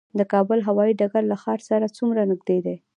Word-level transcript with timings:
د 0.19 0.21
کابل 0.33 0.59
هوايي 0.67 0.93
ډګر 0.99 1.23
له 1.31 1.35
ښار 1.43 1.59
سره 1.69 1.93
څومره 1.97 2.21
نږدې 2.31 2.57
دی؟ 2.65 2.75